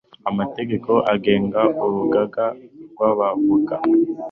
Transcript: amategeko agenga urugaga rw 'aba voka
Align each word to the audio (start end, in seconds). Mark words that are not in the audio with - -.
amategeko 0.29 0.91
agenga 1.13 1.61
urugaga 1.83 2.45
rw 2.91 2.99
'aba 3.09 3.27
voka 3.43 3.77